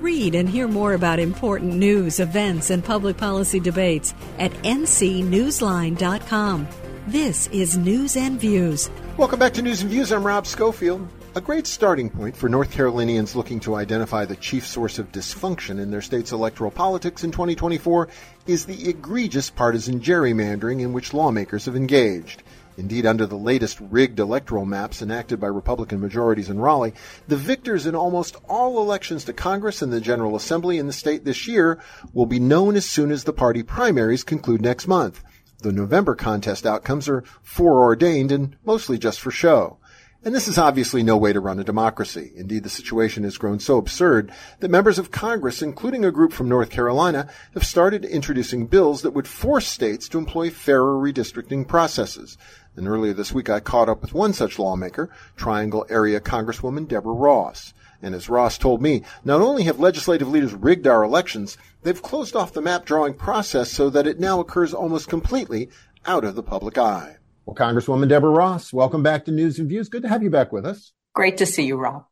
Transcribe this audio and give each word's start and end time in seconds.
Read 0.00 0.34
and 0.34 0.48
hear 0.48 0.66
more 0.66 0.94
about 0.94 1.18
important 1.18 1.74
news, 1.74 2.20
events, 2.20 2.70
and 2.70 2.82
public 2.82 3.18
policy 3.18 3.60
debates 3.60 4.14
at 4.38 4.50
ncnewsline.com. 4.62 6.68
This 7.06 7.48
is 7.48 7.76
News 7.76 8.16
and 8.16 8.40
Views. 8.40 8.88
Welcome 9.18 9.38
back 9.38 9.52
to 9.54 9.62
News 9.62 9.82
and 9.82 9.90
Views. 9.90 10.10
I'm 10.10 10.26
Rob 10.26 10.46
Schofield. 10.46 11.06
A 11.34 11.40
great 11.40 11.66
starting 11.66 12.08
point 12.08 12.34
for 12.34 12.48
North 12.48 12.72
Carolinians 12.72 13.36
looking 13.36 13.60
to 13.60 13.74
identify 13.74 14.24
the 14.24 14.36
chief 14.36 14.66
source 14.66 14.98
of 14.98 15.12
dysfunction 15.12 15.78
in 15.78 15.90
their 15.90 16.00
state's 16.00 16.32
electoral 16.32 16.70
politics 16.70 17.22
in 17.22 17.30
2024 17.30 18.08
is 18.46 18.64
the 18.64 18.88
egregious 18.88 19.50
partisan 19.50 20.00
gerrymandering 20.00 20.80
in 20.80 20.94
which 20.94 21.12
lawmakers 21.12 21.66
have 21.66 21.76
engaged. 21.76 22.42
Indeed, 22.80 23.04
under 23.04 23.26
the 23.26 23.36
latest 23.36 23.78
rigged 23.78 24.18
electoral 24.18 24.64
maps 24.64 25.02
enacted 25.02 25.38
by 25.38 25.48
Republican 25.48 26.00
majorities 26.00 26.48
in 26.48 26.58
Raleigh, 26.58 26.94
the 27.28 27.36
victors 27.36 27.84
in 27.84 27.94
almost 27.94 28.36
all 28.48 28.80
elections 28.80 29.22
to 29.24 29.34
Congress 29.34 29.82
and 29.82 29.92
the 29.92 30.00
General 30.00 30.34
Assembly 30.34 30.78
in 30.78 30.86
the 30.86 30.92
state 30.94 31.26
this 31.26 31.46
year 31.46 31.78
will 32.14 32.24
be 32.24 32.40
known 32.40 32.76
as 32.76 32.86
soon 32.86 33.10
as 33.10 33.24
the 33.24 33.34
party 33.34 33.62
primaries 33.62 34.24
conclude 34.24 34.62
next 34.62 34.88
month. 34.88 35.22
The 35.58 35.72
November 35.72 36.14
contest 36.14 36.64
outcomes 36.64 37.06
are 37.06 37.22
foreordained 37.42 38.32
and 38.32 38.56
mostly 38.64 38.96
just 38.96 39.20
for 39.20 39.30
show. 39.30 39.76
And 40.22 40.34
this 40.34 40.48
is 40.48 40.58
obviously 40.58 41.02
no 41.02 41.16
way 41.16 41.32
to 41.32 41.40
run 41.40 41.58
a 41.58 41.64
democracy. 41.64 42.32
Indeed, 42.36 42.62
the 42.62 42.68
situation 42.68 43.24
has 43.24 43.38
grown 43.38 43.58
so 43.58 43.78
absurd 43.78 44.30
that 44.58 44.70
members 44.70 44.98
of 44.98 45.10
Congress, 45.10 45.62
including 45.62 46.04
a 46.04 46.10
group 46.10 46.34
from 46.34 46.46
North 46.46 46.68
Carolina, 46.68 47.26
have 47.54 47.64
started 47.64 48.04
introducing 48.04 48.66
bills 48.66 49.00
that 49.00 49.12
would 49.12 49.26
force 49.26 49.66
states 49.66 50.10
to 50.10 50.18
employ 50.18 50.50
fairer 50.50 50.92
redistricting 50.92 51.66
processes. 51.66 52.36
And 52.76 52.86
earlier 52.86 53.12
this 53.12 53.32
week, 53.32 53.50
I 53.50 53.60
caught 53.60 53.88
up 53.88 54.00
with 54.00 54.14
one 54.14 54.32
such 54.32 54.58
lawmaker, 54.58 55.10
Triangle 55.36 55.84
Area 55.88 56.20
Congresswoman 56.20 56.86
Deborah 56.86 57.12
Ross. 57.12 57.74
And 58.02 58.14
as 58.14 58.28
Ross 58.28 58.56
told 58.56 58.80
me, 58.80 59.02
not 59.24 59.40
only 59.40 59.64
have 59.64 59.78
legislative 59.78 60.28
leaders 60.28 60.54
rigged 60.54 60.86
our 60.86 61.02
elections, 61.02 61.58
they've 61.82 62.00
closed 62.02 62.34
off 62.34 62.52
the 62.52 62.62
map 62.62 62.84
drawing 62.84 63.14
process 63.14 63.70
so 63.70 63.90
that 63.90 64.06
it 64.06 64.20
now 64.20 64.40
occurs 64.40 64.72
almost 64.72 65.08
completely 65.08 65.68
out 66.06 66.24
of 66.24 66.34
the 66.34 66.42
public 66.42 66.78
eye. 66.78 67.16
Well, 67.44 67.56
Congresswoman 67.56 68.08
Deborah 68.08 68.30
Ross, 68.30 68.72
welcome 68.72 69.02
back 69.02 69.24
to 69.24 69.32
News 69.32 69.58
and 69.58 69.68
Views. 69.68 69.88
Good 69.88 70.02
to 70.02 70.08
have 70.08 70.22
you 70.22 70.30
back 70.30 70.52
with 70.52 70.64
us. 70.64 70.92
Great 71.14 71.36
to 71.38 71.46
see 71.46 71.66
you, 71.66 71.76
Rob. 71.76 72.06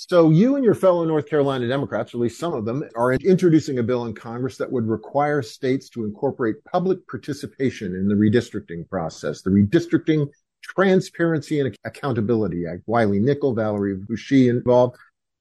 So, 0.00 0.30
you 0.30 0.54
and 0.54 0.64
your 0.64 0.76
fellow 0.76 1.04
North 1.04 1.28
Carolina 1.28 1.66
Democrats, 1.66 2.14
at 2.14 2.20
least 2.20 2.38
some 2.38 2.54
of 2.54 2.64
them, 2.64 2.84
are 2.94 3.14
introducing 3.14 3.80
a 3.80 3.82
bill 3.82 4.06
in 4.06 4.14
Congress 4.14 4.56
that 4.58 4.70
would 4.70 4.86
require 4.86 5.42
states 5.42 5.88
to 5.90 6.04
incorporate 6.04 6.62
public 6.70 7.04
participation 7.08 7.96
in 7.96 8.06
the 8.06 8.14
redistricting 8.14 8.88
process, 8.88 9.42
the 9.42 9.50
Redistricting 9.50 10.28
Transparency 10.62 11.58
and 11.58 11.76
Accountability 11.84 12.64
Act. 12.64 12.82
Wiley 12.86 13.18
Nickel, 13.18 13.56
Valerie 13.56 13.96
Foushee 13.96 14.48
involved. 14.48 14.96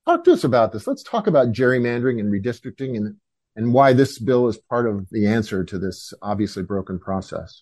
Talk 0.08 0.24
to 0.24 0.34
us 0.34 0.44
about 0.44 0.72
this. 0.72 0.88
Let's 0.88 1.04
talk 1.04 1.28
about 1.28 1.52
gerrymandering 1.52 2.20
and 2.20 2.34
redistricting 2.34 2.98
and, 2.98 3.16
and 3.56 3.72
why 3.72 3.94
this 3.94 4.18
bill 4.18 4.48
is 4.48 4.58
part 4.58 4.88
of 4.88 5.08
the 5.12 5.28
answer 5.28 5.66
to 5.66 5.78
this 5.78 6.16
obviously 6.24 6.64
broken 6.64 6.98
process. 6.98 7.62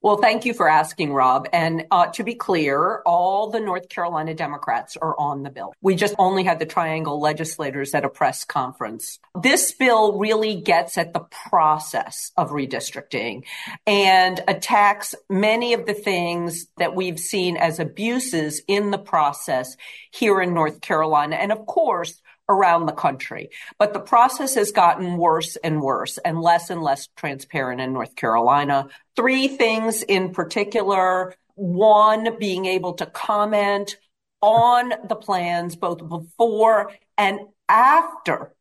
Well, 0.00 0.18
thank 0.18 0.44
you 0.44 0.54
for 0.54 0.68
asking, 0.68 1.12
Rob. 1.12 1.48
And 1.52 1.86
uh, 1.90 2.06
to 2.12 2.22
be 2.22 2.36
clear, 2.36 3.02
all 3.04 3.50
the 3.50 3.58
North 3.58 3.88
Carolina 3.88 4.32
Democrats 4.32 4.96
are 4.96 5.18
on 5.18 5.42
the 5.42 5.50
bill. 5.50 5.74
We 5.80 5.96
just 5.96 6.14
only 6.18 6.44
had 6.44 6.60
the 6.60 6.66
Triangle 6.66 7.20
legislators 7.20 7.94
at 7.94 8.04
a 8.04 8.08
press 8.08 8.44
conference. 8.44 9.18
This 9.42 9.72
bill 9.72 10.16
really 10.16 10.54
gets 10.54 10.98
at 10.98 11.14
the 11.14 11.26
process 11.50 12.30
of 12.36 12.50
redistricting 12.50 13.42
and 13.88 14.40
attacks 14.46 15.16
many 15.28 15.72
of 15.72 15.84
the 15.84 15.94
things 15.94 16.66
that 16.76 16.94
we've 16.94 17.18
seen 17.18 17.56
as 17.56 17.80
abuses 17.80 18.62
in 18.68 18.92
the 18.92 18.98
process 18.98 19.76
here 20.12 20.40
in 20.40 20.54
North 20.54 20.80
Carolina. 20.80 21.34
And 21.34 21.50
of 21.50 21.66
course, 21.66 22.22
around 22.48 22.86
the 22.86 22.92
country. 22.92 23.50
But 23.78 23.92
the 23.92 24.00
process 24.00 24.54
has 24.54 24.72
gotten 24.72 25.16
worse 25.16 25.56
and 25.56 25.82
worse 25.82 26.18
and 26.18 26.40
less 26.40 26.70
and 26.70 26.82
less 26.82 27.08
transparent 27.16 27.80
in 27.80 27.92
North 27.92 28.16
Carolina. 28.16 28.88
Three 29.16 29.48
things 29.48 30.02
in 30.02 30.32
particular. 30.32 31.34
One, 31.54 32.38
being 32.38 32.66
able 32.66 32.94
to 32.94 33.06
comment 33.06 33.96
on 34.40 34.92
the 35.08 35.16
plans 35.16 35.76
both 35.76 36.08
before 36.08 36.92
and 37.16 37.40
after 37.68 38.54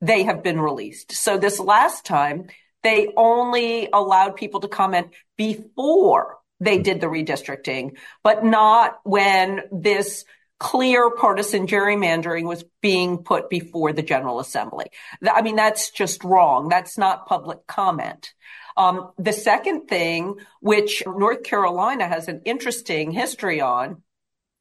they 0.00 0.24
have 0.24 0.42
been 0.42 0.60
released. 0.60 1.12
So 1.12 1.38
this 1.38 1.58
last 1.58 2.04
time, 2.04 2.48
they 2.82 3.08
only 3.16 3.88
allowed 3.92 4.36
people 4.36 4.60
to 4.60 4.68
comment 4.68 5.08
before 5.36 6.38
they 6.60 6.78
did 6.78 7.00
the 7.00 7.06
redistricting, 7.06 7.96
but 8.22 8.44
not 8.44 8.98
when 9.04 9.62
this 9.72 10.24
clear 10.62 11.10
partisan 11.10 11.66
gerrymandering 11.66 12.44
was 12.44 12.64
being 12.80 13.18
put 13.18 13.50
before 13.50 13.92
the 13.92 14.02
General 14.02 14.38
Assembly. 14.38 14.86
I 15.28 15.42
mean, 15.42 15.56
that's 15.56 15.90
just 15.90 16.22
wrong. 16.22 16.68
That's 16.68 16.96
not 16.96 17.26
public 17.26 17.66
comment. 17.66 18.32
Um, 18.76 19.10
the 19.18 19.32
second 19.32 19.88
thing, 19.88 20.36
which 20.60 21.02
North 21.04 21.42
Carolina 21.42 22.06
has 22.06 22.28
an 22.28 22.42
interesting 22.44 23.10
history 23.10 23.60
on, 23.60 24.02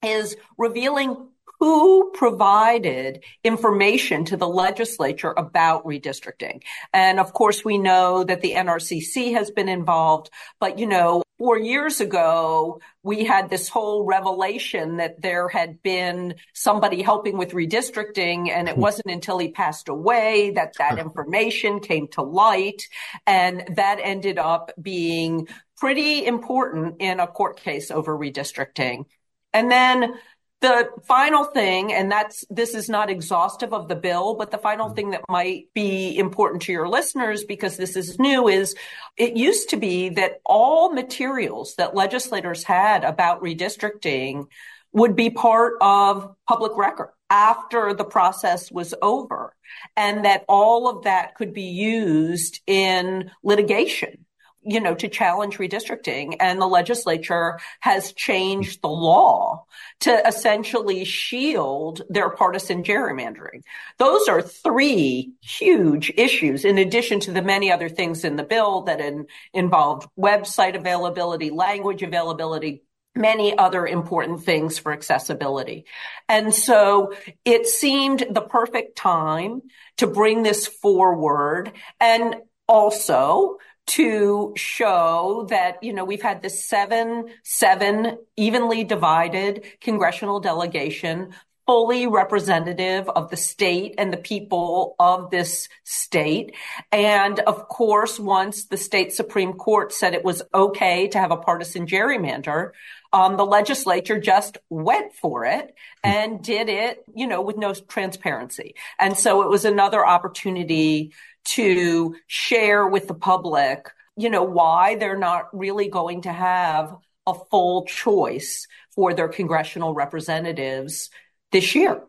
is 0.03 0.35
revealing 0.57 1.27
who 1.59 2.09
provided 2.15 3.23
information 3.43 4.25
to 4.25 4.35
the 4.35 4.47
legislature 4.47 5.35
about 5.37 5.85
redistricting. 5.85 6.63
And 6.91 7.19
of 7.19 7.33
course, 7.33 7.63
we 7.63 7.77
know 7.77 8.23
that 8.23 8.41
the 8.41 8.53
NRCC 8.53 9.33
has 9.33 9.51
been 9.51 9.69
involved, 9.69 10.31
but 10.59 10.79
you 10.79 10.87
know, 10.87 11.21
four 11.41 11.57
years 11.57 12.01
ago, 12.01 12.79
we 13.01 13.23
had 13.23 13.49
this 13.49 13.67
whole 13.67 14.05
revelation 14.05 14.97
that 14.97 15.19
there 15.23 15.47
had 15.47 15.81
been 15.81 16.35
somebody 16.53 17.01
helping 17.01 17.35
with 17.35 17.49
redistricting. 17.53 18.51
And 18.51 18.69
it 18.69 18.75
hmm. 18.75 18.81
wasn't 18.81 19.09
until 19.09 19.39
he 19.39 19.49
passed 19.49 19.89
away 19.89 20.51
that 20.51 20.75
that 20.77 20.99
information 21.07 21.79
came 21.79 22.09
to 22.09 22.21
light. 22.21 22.83
And 23.25 23.63
that 23.75 23.97
ended 24.03 24.37
up 24.37 24.71
being 24.79 25.47
pretty 25.77 26.27
important 26.27 26.97
in 26.99 27.19
a 27.19 27.25
court 27.25 27.57
case 27.57 27.89
over 27.89 28.15
redistricting. 28.15 29.05
And 29.51 29.71
then 29.71 30.13
the 30.61 30.89
final 31.03 31.43
thing, 31.43 31.91
and 31.91 32.11
that's, 32.11 32.45
this 32.49 32.75
is 32.75 32.87
not 32.87 33.09
exhaustive 33.09 33.73
of 33.73 33.87
the 33.87 33.95
bill, 33.95 34.35
but 34.35 34.51
the 34.51 34.57
final 34.57 34.87
mm-hmm. 34.87 34.95
thing 34.95 35.09
that 35.11 35.23
might 35.27 35.65
be 35.73 36.17
important 36.17 36.61
to 36.63 36.71
your 36.71 36.87
listeners 36.87 37.43
because 37.43 37.77
this 37.77 37.95
is 37.95 38.19
new 38.19 38.47
is 38.47 38.75
it 39.17 39.35
used 39.35 39.69
to 39.69 39.77
be 39.77 40.09
that 40.09 40.39
all 40.45 40.93
materials 40.93 41.75
that 41.77 41.95
legislators 41.95 42.63
had 42.63 43.03
about 43.03 43.41
redistricting 43.41 44.45
would 44.93 45.15
be 45.15 45.29
part 45.29 45.73
of 45.81 46.35
public 46.47 46.75
record 46.77 47.09
after 47.29 47.93
the 47.93 48.03
process 48.03 48.71
was 48.71 48.93
over 49.01 49.55
and 49.95 50.25
that 50.25 50.43
all 50.47 50.89
of 50.89 51.05
that 51.05 51.33
could 51.35 51.53
be 51.53 51.69
used 51.69 52.59
in 52.67 53.31
litigation 53.41 54.25
you 54.63 54.79
know, 54.79 54.93
to 54.95 55.07
challenge 55.07 55.57
redistricting. 55.57 56.35
And 56.39 56.61
the 56.61 56.67
legislature 56.67 57.59
has 57.79 58.13
changed 58.13 58.81
the 58.81 58.89
law 58.89 59.65
to 60.01 60.27
essentially 60.27 61.03
shield 61.03 62.01
their 62.09 62.29
partisan 62.29 62.83
gerrymandering. 62.83 63.63
Those 63.97 64.27
are 64.27 64.41
three 64.41 65.33
huge 65.41 66.11
issues 66.15 66.65
in 66.65 66.77
addition 66.77 67.19
to 67.21 67.31
the 67.31 67.41
many 67.41 67.71
other 67.71 67.89
things 67.89 68.23
in 68.23 68.35
the 68.35 68.43
bill 68.43 68.81
that 68.83 68.99
in, 68.99 69.27
involved 69.53 70.07
website 70.17 70.75
availability, 70.75 71.49
language 71.49 72.03
availability, 72.03 72.83
many 73.15 73.57
other 73.57 73.85
important 73.85 74.43
things 74.43 74.79
for 74.79 74.93
accessibility. 74.93 75.85
And 76.29 76.53
so 76.53 77.13
it 77.43 77.67
seemed 77.67 78.25
the 78.29 78.41
perfect 78.41 78.95
time 78.95 79.63
to 79.97 80.07
bring 80.07 80.43
this 80.43 80.67
forward 80.67 81.73
and 81.99 82.35
also 82.67 83.57
to 83.87 84.53
show 84.55 85.47
that, 85.49 85.83
you 85.83 85.93
know, 85.93 86.05
we've 86.05 86.21
had 86.21 86.41
this 86.41 86.65
seven, 86.65 87.29
seven 87.43 88.17
evenly 88.37 88.83
divided 88.83 89.65
congressional 89.81 90.39
delegation 90.39 91.33
fully 91.67 92.07
representative 92.07 93.07
of 93.07 93.29
the 93.29 93.37
state 93.37 93.95
and 93.97 94.11
the 94.11 94.17
people 94.17 94.95
of 94.99 95.29
this 95.29 95.69
state. 95.83 96.53
And 96.91 97.39
of 97.39 97.67
course, 97.67 98.19
once 98.19 98.65
the 98.65 98.77
state 98.77 99.13
Supreme 99.13 99.53
Court 99.53 99.93
said 99.93 100.13
it 100.13 100.25
was 100.25 100.41
okay 100.53 101.07
to 101.07 101.19
have 101.19 101.31
a 101.31 101.37
partisan 101.37 101.85
gerrymander, 101.85 102.71
um, 103.13 103.37
the 103.37 103.45
legislature 103.45 104.19
just 104.19 104.57
went 104.69 105.13
for 105.13 105.45
it 105.45 105.75
and 106.03 106.43
did 106.43 106.67
it, 106.67 107.03
you 107.13 107.27
know, 107.27 107.41
with 107.41 107.57
no 107.57 107.73
transparency. 107.73 108.75
And 108.99 109.17
so 109.17 109.41
it 109.41 109.49
was 109.49 109.63
another 109.63 110.05
opportunity 110.05 111.13
to 111.43 112.15
share 112.27 112.87
with 112.87 113.07
the 113.07 113.13
public, 113.13 113.89
you 114.17 114.29
know, 114.29 114.43
why 114.43 114.95
they're 114.95 115.17
not 115.17 115.55
really 115.57 115.89
going 115.89 116.21
to 116.23 116.31
have 116.31 116.95
a 117.27 117.33
full 117.33 117.85
choice 117.85 118.67
for 118.95 119.13
their 119.13 119.27
congressional 119.27 119.93
representatives 119.93 121.09
this 121.51 121.75
year. 121.75 122.01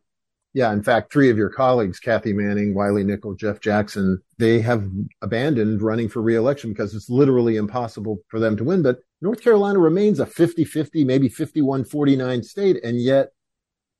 Yeah, 0.54 0.70
in 0.72 0.82
fact, 0.82 1.12
three 1.12 1.30
of 1.30 1.38
your 1.38 1.48
colleagues, 1.48 1.98
Kathy 1.98 2.34
Manning, 2.34 2.74
Wiley 2.74 3.04
Nickel, 3.04 3.34
Jeff 3.34 3.60
Jackson, 3.60 4.20
they 4.38 4.60
have 4.60 4.86
abandoned 5.22 5.80
running 5.80 6.10
for 6.10 6.20
reelection 6.20 6.70
because 6.70 6.94
it's 6.94 7.08
literally 7.08 7.56
impossible 7.56 8.18
for 8.28 8.38
them 8.38 8.56
to 8.58 8.64
win. 8.64 8.82
But 8.82 8.98
North 9.22 9.42
Carolina 9.42 9.78
remains 9.78 10.20
a 10.20 10.26
50 10.26 10.64
50, 10.64 11.04
maybe 11.04 11.30
51 11.30 11.84
49 11.84 12.42
state. 12.42 12.84
And 12.84 13.00
yet 13.00 13.30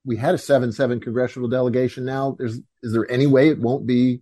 we 0.05 0.17
had 0.17 0.35
a 0.35 0.39
7 0.39 0.73
7 0.73 1.01
congressional 1.01 1.49
delegation 1.49 2.05
now. 2.05 2.37
There's, 2.39 2.61
is 2.83 2.93
there 2.93 3.11
any 3.11 3.27
way 3.27 3.49
it 3.49 3.59
won't 3.59 3.87
be 3.87 4.21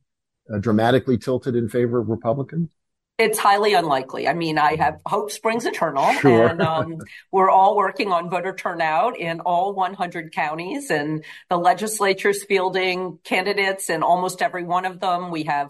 dramatically 0.58 1.19
tilted 1.19 1.55
in 1.55 1.69
favor 1.69 1.99
of 1.99 2.08
Republicans? 2.08 2.70
It's 3.19 3.38
highly 3.38 3.75
unlikely. 3.75 4.26
I 4.26 4.32
mean, 4.32 4.56
I 4.56 4.76
have 4.76 4.99
hope 5.05 5.31
springs 5.31 5.67
eternal, 5.67 6.11
sure. 6.14 6.47
and 6.47 6.62
um, 6.62 6.99
we're 7.31 7.50
all 7.50 7.76
working 7.76 8.12
on 8.12 8.31
voter 8.31 8.55
turnout 8.55 9.19
in 9.19 9.41
all 9.41 9.75
100 9.75 10.32
counties, 10.32 10.91
and 10.91 11.23
the 11.50 11.58
legislature's 11.58 12.44
fielding 12.44 13.19
candidates 13.23 13.91
in 13.91 14.02
almost 14.02 14.41
every 14.41 14.64
one 14.64 14.87
of 14.87 15.00
them. 15.00 15.31
We 15.31 15.43
have 15.44 15.69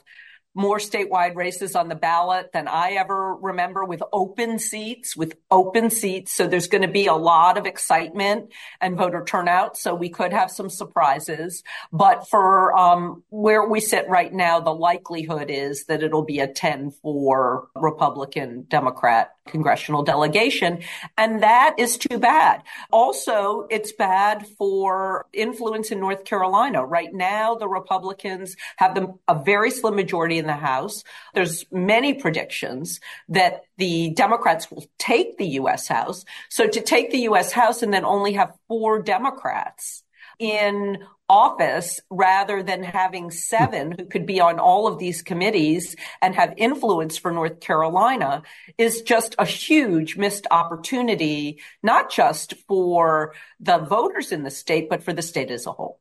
more 0.55 0.79
statewide 0.79 1.37
races 1.37 1.77
on 1.77 1.89
the 1.89 1.95
ballot 1.95 2.51
than 2.53 2.67
I 2.67 2.93
ever 2.93 3.35
remember 3.37 3.85
with 3.85 4.03
open 4.13 4.59
seats, 4.59 5.17
with 5.17 5.37
open 5.51 5.91
seats. 5.91 6.33
So 6.33 6.47
there's 6.47 6.67
going 6.67 6.83
to 6.83 6.89
be 6.89 7.07
a 7.07 7.15
lot 7.15 7.57
of 7.57 7.67
excitement 7.67 8.53
and 8.81 8.97
voter 8.97 9.25
turnout. 9.25 9.77
So 9.77 9.95
we 9.95 10.09
could 10.09 10.33
have 10.33 10.51
some 10.51 10.69
surprises. 10.69 11.63
But 11.93 12.29
for 12.29 12.77
um, 12.77 13.23
where 13.31 13.67
we 13.69 13.81
sit 13.81 14.09
right 14.09 14.33
now, 14.33 14.61
the 14.61 14.75
likelihood 14.75 15.51
is 15.51 15.85
that 15.85 16.03
it'll 16.03 16.25
be 16.25 16.41
a 16.41 16.49
10 16.49 16.91
for 17.03 17.69
Republican 17.77 18.67
Democrat 18.69 19.35
congressional 19.51 20.03
delegation. 20.03 20.81
And 21.19 21.43
that 21.43 21.75
is 21.79 21.99
too 21.99 22.19
bad. 22.19 22.63
Also, 22.91 23.67
it's 23.71 23.93
bad 23.93 24.47
for 24.59 25.27
influence 25.33 25.91
in 25.91 26.01
North 26.01 26.25
Carolina. 26.25 26.85
Right 26.85 27.13
now, 27.13 27.55
the 27.55 27.69
Republicans 27.69 28.57
have 28.77 28.95
the, 28.95 29.15
a 29.29 29.43
very 29.43 29.71
slim 29.71 29.97
majority 29.97 30.39
in 30.39 30.47
the 30.47 30.53
House. 30.53 31.05
There's 31.35 31.65
many 31.71 32.15
predictions 32.15 33.01
that 33.29 33.65
the 33.77 34.11
Democrats 34.11 34.71
will 34.71 34.87
take 34.99 35.39
the 35.39 35.47
U.S. 35.61 35.89
House. 35.89 36.25
So 36.49 36.67
to 36.67 36.81
take 36.81 37.11
the 37.11 37.21
U.S. 37.31 37.53
House 37.53 37.83
and 37.83 37.93
then 37.93 38.05
only 38.05 38.35
have 38.35 38.55
four 38.69 39.03
Democrats 39.03 40.03
in 40.39 40.99
office 41.31 42.01
rather 42.11 42.61
than 42.61 42.83
having 42.83 43.31
seven 43.31 43.93
who 43.93 44.05
could 44.05 44.27
be 44.27 44.41
on 44.41 44.59
all 44.59 44.89
of 44.89 44.99
these 44.99 45.23
committees 45.23 45.95
and 46.21 46.35
have 46.35 46.53
influence 46.57 47.17
for 47.17 47.31
North 47.31 47.61
Carolina 47.61 48.43
is 48.77 49.03
just 49.03 49.37
a 49.39 49.47
huge 49.47 50.17
missed 50.17 50.49
opportunity, 50.51 51.61
not 51.85 52.11
just 52.11 52.55
for 52.67 53.33
the 53.61 53.79
voters 53.79 54.33
in 54.33 54.43
the 54.43 54.51
state, 54.51 54.91
but 54.91 55.05
for 55.05 55.13
the 55.13 55.23
state 55.23 55.53
as 55.53 55.67
a 55.67 55.73
whole. 55.73 56.01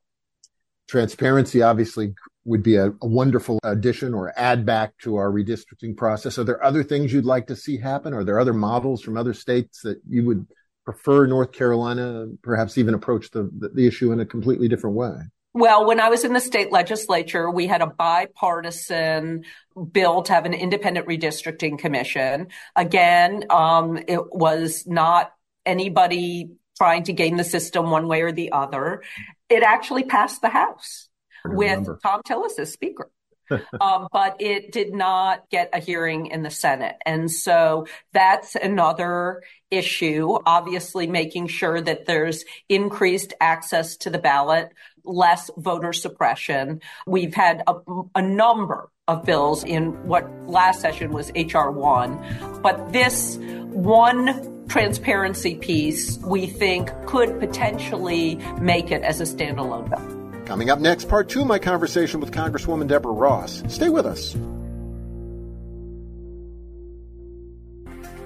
Transparency 0.88 1.62
obviously 1.62 2.16
would 2.46 2.64
be 2.64 2.78
a, 2.78 2.88
a 2.88 3.08
wonderful 3.08 3.60
addition 3.64 4.16
or 4.16 4.34
add 4.36 4.66
back 4.66 4.98
to 5.04 5.18
our 5.18 5.30
redistricting 5.30 5.96
process. 5.96 6.40
Are 6.40 6.44
there 6.44 6.64
other 6.66 6.84
things 6.84 7.14
you'd 7.14 7.26
like 7.26 7.46
to 7.48 7.56
see 7.56 7.78
happen? 7.78 8.16
Are 8.16 8.24
there 8.24 8.40
other 8.40 8.54
models 8.54 9.04
from 9.04 9.16
other 9.16 9.36
states 9.36 9.82
that 9.84 10.02
you 10.10 10.26
would 10.26 10.48
prefer 10.86 11.28
North 11.28 11.52
Carolina, 11.52 12.28
perhaps 12.42 12.78
even 12.78 12.94
approach 12.94 13.32
the, 13.32 13.50
the, 13.74 13.86
issue 13.88 14.12
in 14.12 14.20
a 14.20 14.26
completely 14.26 14.68
different 14.68 14.96
way? 14.96 15.14
Well, 15.54 15.86
when 15.86 16.00
I 16.00 16.10
was 16.10 16.24
in 16.24 16.34
the 16.34 16.40
state 16.40 16.72
legislature, 16.72 17.50
we 17.50 17.68
had 17.68 17.82
a 17.82 17.88
bipartisan 17.88 19.44
bill 19.92 20.22
to 20.24 20.34
have 20.34 20.46
an 20.46 20.54
independent 20.54 21.08
redistricting 21.08 21.80
commission. 21.80 22.48
Again, 22.76 23.46
um, 23.50 23.98
it 24.08 24.22
was 24.32 24.86
not 24.86 25.32
anybody 25.66 26.52
trying 26.78 27.04
to 27.04 27.14
game 27.14 27.38
the 27.38 27.44
system 27.44 27.90
one 27.90 28.08
way 28.08 28.22
or 28.22 28.32
the 28.32 28.52
other. 28.52 29.04
It 29.50 29.64
actually 29.64 30.04
passed 30.04 30.42
the 30.42 30.50
House 30.50 31.10
with. 31.46 31.88
Thom 32.02 32.22
Tillis 32.28 32.60
as 32.60 32.72
Speaker. 32.72 33.10
um, 33.82 34.08
but 34.12 34.38
it 34.40 34.72
did 34.72 34.94
not 34.94 35.50
get 35.50 35.70
a 35.74 35.80
hearing 35.80 36.28
in 36.28 36.44
the 36.44 36.50
Senate. 36.50 36.96
And 37.06 37.32
so 37.32 37.88
that's 38.14 38.56
another 38.56 39.44
issue, 39.72 40.38
obviously 40.46 41.08
making 41.08 41.48
sure 41.48 41.80
that 41.80 42.06
there's 42.06 42.46
increased 42.68 43.34
access 43.40 43.98
to 43.98 44.10
the 44.10 44.18
ballot, 44.18 44.72
less 45.04 45.50
voter 45.58 45.94
suppression. 45.94 46.82
We've 47.06 47.34
had 47.34 47.64
a, 47.68 47.76
a 48.16 48.22
number 48.22 48.90
of 49.08 49.26
bills 49.26 49.64
in 49.64 50.08
what 50.08 50.30
last 50.48 50.82
session 50.82 51.12
was 51.12 51.32
HR 51.36 51.70
1, 51.72 52.62
but 52.62 52.94
this 52.94 53.38
one 53.38 54.68
transparency 54.68 55.56
piece 55.56 56.20
we 56.20 56.46
think 56.46 56.92
could 57.08 57.40
potentially 57.40 58.36
make 58.62 58.92
it 58.92 59.02
as 59.02 59.20
a 59.20 59.24
standalone 59.24 59.90
bill. 59.90 60.19
Coming 60.50 60.70
up 60.72 60.80
next, 60.80 61.08
part 61.08 61.30
two 61.30 61.42
of 61.42 61.48
my 61.48 61.60
conversation 61.60 62.20
with 62.20 62.32
Congresswoman 62.32 62.88
Deborah 62.88 63.12
Ross. 63.12 63.62
Stay 63.68 63.90
with 63.90 64.08
us. 64.08 64.36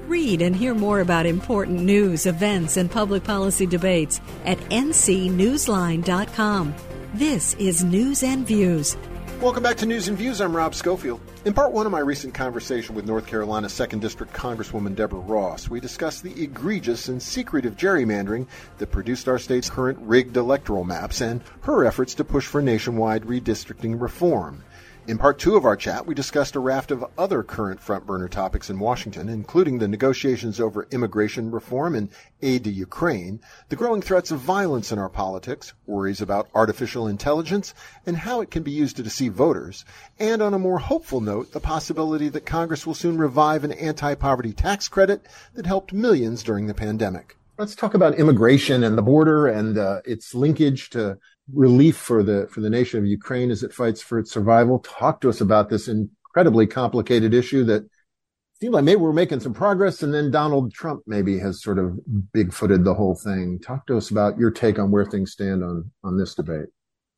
Read 0.07 0.41
and 0.41 0.55
hear 0.55 0.73
more 0.73 1.01
about 1.01 1.25
important 1.25 1.81
news, 1.81 2.25
events, 2.25 2.77
and 2.77 2.89
public 2.89 3.25
policy 3.25 3.65
debates 3.65 4.21
at 4.45 4.57
ncnewsline.com. 4.69 6.73
This 7.13 7.55
is 7.55 7.83
News 7.83 8.23
and 8.23 8.47
Views. 8.47 8.95
Welcome 9.43 9.61
back 9.61 9.75
to 9.79 9.85
News 9.85 10.07
and 10.07 10.17
Views. 10.17 10.39
I'm 10.39 10.55
Rob 10.55 10.73
Schofield. 10.73 11.19
In 11.43 11.53
part 11.53 11.73
one 11.73 11.85
of 11.85 11.91
my 11.91 11.99
recent 11.99 12.33
conversation 12.33 12.95
with 12.95 13.05
North 13.05 13.27
Carolina 13.27 13.67
2nd 13.67 13.99
District 13.99 14.31
Congresswoman 14.31 14.95
Deborah 14.95 15.19
Ross, 15.19 15.67
we 15.67 15.81
discussed 15.81 16.23
the 16.23 16.41
egregious 16.41 17.09
and 17.09 17.21
secretive 17.21 17.75
gerrymandering 17.75 18.47
that 18.77 18.91
produced 18.91 19.27
our 19.27 19.37
state's 19.37 19.69
current 19.69 19.99
rigged 19.99 20.37
electoral 20.37 20.85
maps 20.85 21.19
and 21.19 21.41
her 21.63 21.83
efforts 21.83 22.15
to 22.15 22.23
push 22.23 22.47
for 22.47 22.61
nationwide 22.61 23.23
redistricting 23.23 23.99
reform. 23.99 24.63
In 25.05 25.17
part 25.17 25.37
two 25.37 25.57
of 25.57 25.65
our 25.65 25.75
chat, 25.75 26.05
we 26.05 26.15
discussed 26.15 26.55
a 26.55 26.61
raft 26.61 26.89
of 26.89 27.03
other 27.17 27.43
current 27.43 27.81
front 27.81 28.05
burner 28.05 28.29
topics 28.29 28.69
in 28.69 28.79
Washington, 28.79 29.27
including 29.27 29.77
the 29.77 29.87
negotiations 29.89 30.61
over 30.61 30.87
immigration 30.91 31.51
reform 31.51 31.93
and 31.93 32.07
aid 32.41 32.63
to 32.63 32.71
Ukraine, 32.71 33.41
the 33.67 33.75
growing 33.75 34.01
threats 34.01 34.31
of 34.31 34.39
violence 34.39 34.93
in 34.93 34.99
our 34.99 35.09
politics, 35.09 35.73
worries 35.85 36.21
about 36.21 36.47
artificial 36.55 37.05
intelligence, 37.05 37.73
and 38.05 38.15
how 38.15 38.39
it 38.39 38.49
can 38.49 38.63
be 38.63 38.71
used 38.71 38.95
to 38.95 39.03
deceive 39.03 39.33
voters, 39.33 39.83
and 40.19 40.41
on 40.41 40.53
a 40.53 40.59
more 40.59 40.79
hopeful 40.79 41.19
note, 41.19 41.51
the 41.51 41.59
possibility 41.59 42.29
that 42.29 42.45
Congress 42.45 42.87
will 42.87 42.93
soon 42.93 43.17
revive 43.17 43.65
an 43.65 43.73
anti-poverty 43.73 44.53
tax 44.53 44.87
credit 44.87 45.25
that 45.53 45.65
helped 45.65 45.91
millions 45.91 46.43
during 46.43 46.67
the 46.67 46.73
pandemic. 46.73 47.35
Let's 47.57 47.75
talk 47.75 47.93
about 47.93 48.15
immigration 48.15 48.83
and 48.83 48.97
the 48.97 49.03
border 49.03 49.47
and 49.47 49.77
uh, 49.77 49.99
its 50.05 50.33
linkage 50.33 50.89
to 50.91 51.19
relief 51.51 51.97
for 51.97 52.23
the 52.23 52.47
for 52.51 52.61
the 52.61 52.69
nation 52.69 52.99
of 52.99 53.05
Ukraine 53.05 53.51
as 53.51 53.63
it 53.63 53.73
fights 53.73 54.01
for 54.01 54.19
its 54.19 54.31
survival. 54.31 54.79
Talk 54.79 55.21
to 55.21 55.29
us 55.29 55.41
about 55.41 55.69
this 55.69 55.87
incredibly 55.87 56.67
complicated 56.67 57.33
issue 57.33 57.63
that 57.65 57.83
seemed 58.61 58.73
like 58.73 58.85
maybe 58.85 59.01
we're 59.01 59.13
making 59.13 59.41
some 59.41 59.53
progress, 59.53 60.03
and 60.03 60.13
then 60.13 60.31
Donald 60.31 60.73
Trump 60.73 61.03
maybe 61.05 61.39
has 61.39 61.61
sort 61.61 61.79
of 61.79 61.99
bigfooted 62.33 62.83
the 62.83 62.93
whole 62.93 63.15
thing. 63.15 63.59
Talk 63.59 63.85
to 63.87 63.97
us 63.97 64.09
about 64.09 64.37
your 64.37 64.51
take 64.51 64.79
on 64.79 64.91
where 64.91 65.05
things 65.05 65.31
stand 65.31 65.63
on 65.63 65.91
on 66.03 66.17
this 66.17 66.35
debate. 66.35 66.67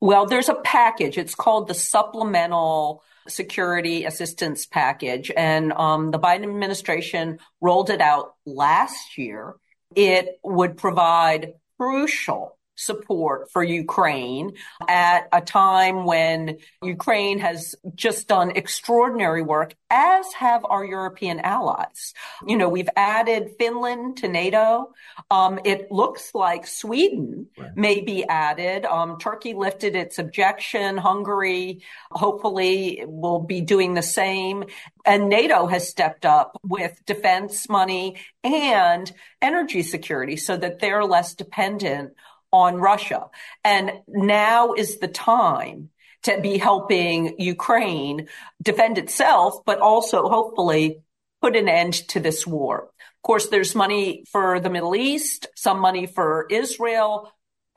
Well, 0.00 0.26
there's 0.26 0.48
a 0.48 0.54
package. 0.54 1.16
It's 1.16 1.34
called 1.34 1.68
the 1.68 1.74
Supplemental 1.74 3.02
Security 3.28 4.04
Assistance 4.04 4.66
Package, 4.66 5.30
and 5.36 5.72
um, 5.72 6.10
the 6.10 6.18
Biden 6.18 6.44
administration 6.44 7.38
rolled 7.60 7.90
it 7.90 8.00
out 8.00 8.34
last 8.44 9.16
year. 9.16 9.54
It 9.94 10.38
would 10.42 10.76
provide 10.76 11.54
crucial 11.78 12.58
support 12.76 13.50
for 13.50 13.64
Ukraine 13.64 14.52
at 14.88 15.28
a 15.32 15.40
time 15.40 16.04
when 16.04 16.58
Ukraine 16.82 17.38
has 17.40 17.74
just 17.94 18.28
done 18.28 18.52
extraordinary 18.54 19.42
work, 19.42 19.74
as 19.90 20.32
have 20.34 20.64
our 20.64 20.84
European 20.84 21.40
allies. 21.40 22.14
You 22.46 22.56
know, 22.56 22.68
we've 22.68 22.88
added 22.96 23.54
Finland 23.58 24.18
to 24.18 24.28
NATO. 24.28 24.92
Um, 25.30 25.58
it 25.64 25.90
looks 25.90 26.34
like 26.34 26.66
Sweden 26.66 27.48
right. 27.58 27.76
may 27.76 28.00
be 28.00 28.24
added. 28.24 28.84
Um, 28.84 29.18
Turkey 29.18 29.54
lifted 29.54 29.96
its 29.96 30.18
objection. 30.18 30.98
Hungary 30.98 31.82
hopefully 32.10 33.04
will 33.06 33.40
be 33.40 33.60
doing 33.62 33.94
the 33.94 34.02
same. 34.02 34.64
And 35.04 35.28
NATO 35.28 35.66
has 35.66 35.88
stepped 35.88 36.26
up 36.26 36.60
with 36.62 37.04
defense 37.06 37.68
money 37.68 38.16
and 38.44 39.10
energy 39.40 39.82
security 39.82 40.36
so 40.36 40.56
that 40.56 40.80
they're 40.80 41.04
less 41.04 41.34
dependent 41.34 42.14
on 42.56 42.76
Russia. 42.76 43.28
And 43.62 43.92
now 44.08 44.72
is 44.72 44.98
the 44.98 45.08
time 45.08 45.90
to 46.22 46.40
be 46.40 46.58
helping 46.58 47.38
Ukraine 47.38 48.28
defend 48.62 48.98
itself, 48.98 49.64
but 49.64 49.80
also 49.80 50.28
hopefully 50.28 51.02
put 51.42 51.54
an 51.54 51.68
end 51.68 51.94
to 52.08 52.20
this 52.20 52.46
war. 52.46 52.90
Of 52.98 53.22
course, 53.22 53.48
there's 53.48 53.74
money 53.74 54.24
for 54.32 54.58
the 54.58 54.70
Middle 54.70 54.96
East, 54.96 55.48
some 55.54 55.78
money 55.78 56.06
for 56.06 56.46
Israel, 56.50 57.30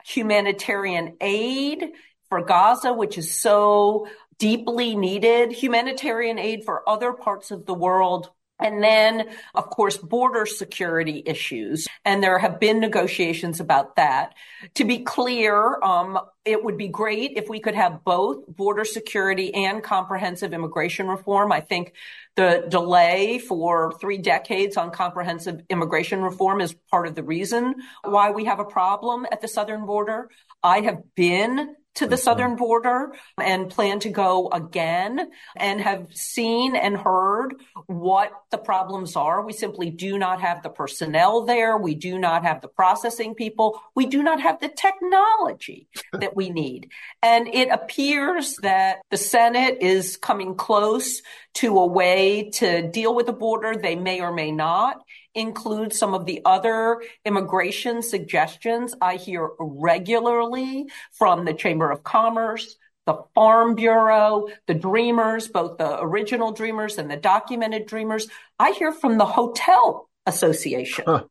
humanitarian 0.04 1.16
aid 1.20 1.92
for 2.28 2.42
Gaza, 2.42 2.92
which 2.92 3.18
is 3.18 3.38
so 3.38 4.08
deeply 4.38 4.96
needed, 4.96 5.52
humanitarian 5.52 6.38
aid 6.38 6.64
for 6.64 6.88
other 6.88 7.12
parts 7.12 7.50
of 7.50 7.66
the 7.66 7.74
world 7.74 8.30
And 8.60 8.82
then, 8.82 9.28
of 9.54 9.70
course, 9.70 9.96
border 9.96 10.46
security 10.46 11.22
issues. 11.24 11.86
And 12.04 12.22
there 12.22 12.38
have 12.38 12.60
been 12.60 12.80
negotiations 12.80 13.60
about 13.60 13.96
that. 13.96 14.34
To 14.74 14.84
be 14.84 14.98
clear, 14.98 15.78
um, 15.82 16.18
it 16.44 16.64
would 16.64 16.78
be 16.78 16.88
great 16.88 17.32
if 17.36 17.48
we 17.48 17.60
could 17.60 17.74
have 17.74 18.02
both 18.04 18.46
border 18.48 18.84
security 18.84 19.52
and 19.54 19.82
comprehensive 19.82 20.52
immigration 20.52 21.08
reform. 21.08 21.52
I 21.52 21.60
think 21.60 21.92
the 22.36 22.64
delay 22.68 23.38
for 23.38 23.92
three 24.00 24.18
decades 24.18 24.76
on 24.76 24.90
comprehensive 24.90 25.62
immigration 25.68 26.22
reform 26.22 26.60
is 26.60 26.74
part 26.90 27.06
of 27.06 27.14
the 27.14 27.22
reason 27.22 27.74
why 28.04 28.30
we 28.30 28.46
have 28.46 28.60
a 28.60 28.64
problem 28.64 29.26
at 29.30 29.40
the 29.40 29.48
southern 29.48 29.84
border. 29.84 30.30
I 30.62 30.80
have 30.80 31.14
been 31.14 31.76
to 31.96 32.06
the 32.06 32.16
southern 32.16 32.56
border 32.56 33.12
and 33.38 33.68
plan 33.68 33.98
to 34.00 34.08
go 34.10 34.48
again 34.48 35.30
and 35.56 35.80
have 35.80 36.06
seen 36.12 36.76
and 36.76 36.96
heard 36.96 37.54
what 37.86 38.32
the 38.50 38.58
problems 38.58 39.16
are. 39.16 39.44
We 39.44 39.52
simply 39.52 39.90
do 39.90 40.18
not 40.18 40.40
have 40.40 40.62
the 40.62 40.70
personnel 40.70 41.44
there. 41.44 41.76
We 41.76 41.94
do 41.94 42.18
not 42.18 42.44
have 42.44 42.60
the 42.60 42.68
processing 42.68 43.34
people. 43.34 43.80
We 43.94 44.06
do 44.06 44.22
not 44.22 44.40
have 44.40 44.60
the 44.60 44.68
technology 44.68 45.88
that 46.12 46.36
we 46.36 46.50
need. 46.50 46.90
And 47.22 47.48
it 47.48 47.68
appears 47.68 48.56
that 48.62 49.00
the 49.10 49.16
Senate 49.16 49.78
is 49.80 50.16
coming 50.16 50.54
close 50.54 51.22
to 51.54 51.78
a 51.78 51.86
way 51.86 52.50
to 52.54 52.88
deal 52.88 53.14
with 53.14 53.26
the 53.26 53.32
border. 53.32 53.74
They 53.74 53.96
may 53.96 54.20
or 54.20 54.32
may 54.32 54.52
not 54.52 55.02
include 55.34 55.92
some 55.92 56.14
of 56.14 56.26
the 56.26 56.42
other 56.44 57.02
immigration 57.24 58.02
suggestions 58.02 58.94
I 59.00 59.16
hear 59.16 59.50
regularly 59.58 60.86
from 61.12 61.44
the 61.44 61.54
Chamber 61.54 61.90
of 61.90 62.02
Commerce, 62.02 62.76
the 63.06 63.22
Farm 63.34 63.74
Bureau, 63.74 64.48
the 64.66 64.74
Dreamers, 64.74 65.48
both 65.48 65.78
the 65.78 66.00
original 66.00 66.52
Dreamers 66.52 66.98
and 66.98 67.10
the 67.10 67.16
documented 67.16 67.86
Dreamers. 67.86 68.28
I 68.58 68.72
hear 68.72 68.92
from 68.92 69.18
the 69.18 69.26
Hotel 69.26 70.08
Association. 70.26 71.04
Huh. 71.06 71.24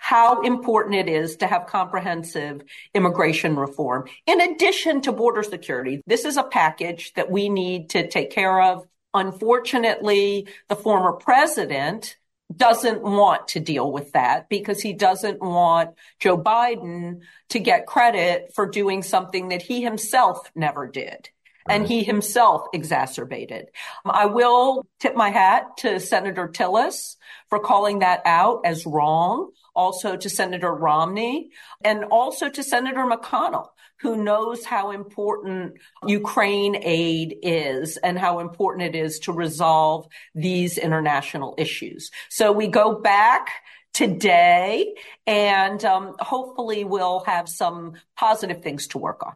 How 0.00 0.40
important 0.42 0.94
it 0.94 1.08
is 1.08 1.36
to 1.38 1.46
have 1.46 1.66
comprehensive 1.66 2.62
immigration 2.94 3.56
reform. 3.56 4.08
In 4.26 4.40
addition 4.40 5.02
to 5.02 5.12
border 5.12 5.42
security, 5.42 6.02
this 6.06 6.24
is 6.24 6.36
a 6.36 6.44
package 6.44 7.12
that 7.14 7.30
we 7.30 7.48
need 7.48 7.90
to 7.90 8.08
take 8.08 8.30
care 8.30 8.60
of. 8.60 8.86
Unfortunately, 9.12 10.48
the 10.68 10.76
former 10.76 11.12
president 11.12 12.16
doesn't 12.54 13.02
want 13.02 13.48
to 13.48 13.60
deal 13.60 13.90
with 13.90 14.12
that 14.12 14.48
because 14.48 14.80
he 14.80 14.92
doesn't 14.92 15.40
want 15.40 15.90
Joe 16.20 16.38
Biden 16.38 17.20
to 17.50 17.58
get 17.58 17.86
credit 17.86 18.52
for 18.54 18.66
doing 18.66 19.02
something 19.02 19.48
that 19.48 19.62
he 19.62 19.82
himself 19.82 20.50
never 20.54 20.86
did. 20.86 21.30
And 21.68 21.84
he 21.84 22.04
himself 22.04 22.68
exacerbated. 22.72 23.70
I 24.04 24.26
will 24.26 24.86
tip 25.00 25.16
my 25.16 25.30
hat 25.30 25.78
to 25.78 25.98
Senator 25.98 26.46
Tillis 26.46 27.16
for 27.48 27.58
calling 27.58 27.98
that 27.98 28.22
out 28.24 28.60
as 28.64 28.86
wrong, 28.86 29.50
also 29.76 30.16
to 30.16 30.28
Senator 30.28 30.74
Romney, 30.74 31.50
and 31.84 32.04
also 32.04 32.48
to 32.48 32.62
Senator 32.62 33.04
McConnell 33.04 33.68
who 34.00 34.22
knows 34.22 34.64
how 34.64 34.90
important 34.90 35.74
Ukraine 36.06 36.76
aid 36.82 37.38
is 37.42 37.96
and 37.96 38.18
how 38.18 38.40
important 38.40 38.94
it 38.94 38.98
is 38.98 39.18
to 39.20 39.32
resolve 39.32 40.06
these 40.34 40.76
international 40.78 41.54
issues. 41.56 42.10
So 42.28 42.52
we 42.52 42.68
go 42.68 43.00
back 43.00 43.48
today 43.94 44.94
and 45.26 45.82
um, 45.84 46.14
hopefully 46.18 46.84
we'll 46.84 47.20
have 47.20 47.48
some 47.48 47.94
positive 48.16 48.62
things 48.62 48.86
to 48.88 48.98
work 48.98 49.24
on. 49.24 49.32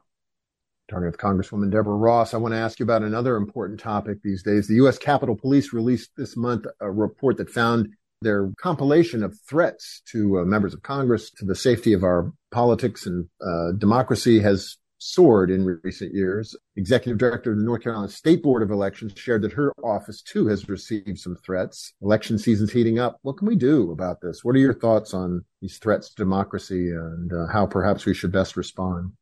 Talking 0.90 1.06
with 1.06 1.18
Congresswoman 1.18 1.70
Deborah 1.70 1.96
Ross, 1.96 2.34
I 2.34 2.36
want 2.36 2.52
to 2.52 2.58
ask 2.58 2.80
you 2.80 2.84
about 2.84 3.02
another 3.02 3.36
important 3.36 3.80
topic 3.80 4.22
these 4.22 4.42
days. 4.42 4.66
The 4.66 4.74
U.S. 4.74 4.98
Capitol 4.98 5.36
Police 5.36 5.72
released 5.72 6.10
this 6.16 6.36
month 6.36 6.66
a 6.80 6.90
report 6.90 7.36
that 7.38 7.48
found 7.48 7.94
their 8.20 8.50
compilation 8.60 9.22
of 9.22 9.38
threats 9.48 10.02
to 10.12 10.40
uh, 10.40 10.44
members 10.44 10.74
of 10.74 10.82
Congress, 10.82 11.30
to 11.30 11.44
the 11.44 11.54
safety 11.54 11.92
of 11.92 12.04
our 12.04 12.32
politics 12.50 13.06
and 13.06 13.26
uh, 13.40 13.72
democracy 13.78 14.40
has 14.40 14.76
soared 14.98 15.50
in 15.50 15.64
recent 15.82 16.14
years. 16.14 16.54
Executive 16.76 17.18
Director 17.18 17.52
of 17.52 17.58
the 17.58 17.64
North 17.64 17.82
Carolina 17.82 18.08
State 18.08 18.42
Board 18.42 18.62
of 18.62 18.70
Elections 18.70 19.12
shared 19.16 19.42
that 19.42 19.52
her 19.52 19.72
office 19.82 20.20
too 20.20 20.46
has 20.48 20.68
received 20.68 21.18
some 21.18 21.36
threats. 21.36 21.94
Election 22.02 22.38
season's 22.38 22.72
heating 22.72 22.98
up. 22.98 23.18
What 23.22 23.38
can 23.38 23.48
we 23.48 23.56
do 23.56 23.90
about 23.92 24.20
this? 24.20 24.44
What 24.44 24.54
are 24.54 24.60
your 24.60 24.74
thoughts 24.74 25.14
on 25.14 25.44
these 25.62 25.78
threats 25.78 26.10
to 26.10 26.16
democracy 26.16 26.90
and 26.90 27.32
uh, 27.32 27.46
how 27.50 27.66
perhaps 27.66 28.04
we 28.04 28.14
should 28.14 28.32
best 28.32 28.56
respond? 28.56 29.12